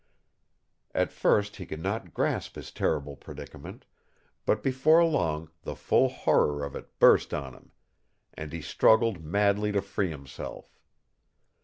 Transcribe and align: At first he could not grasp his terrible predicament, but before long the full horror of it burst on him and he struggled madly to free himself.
At 0.95 1.11
first 1.13 1.57
he 1.57 1.67
could 1.67 1.79
not 1.79 2.11
grasp 2.15 2.55
his 2.55 2.71
terrible 2.71 3.15
predicament, 3.15 3.85
but 4.47 4.63
before 4.63 5.05
long 5.05 5.51
the 5.61 5.75
full 5.75 6.09
horror 6.09 6.65
of 6.65 6.75
it 6.75 6.97
burst 6.97 7.35
on 7.35 7.53
him 7.53 7.71
and 8.33 8.51
he 8.51 8.63
struggled 8.63 9.23
madly 9.23 9.71
to 9.71 9.81
free 9.83 10.09
himself. 10.09 10.79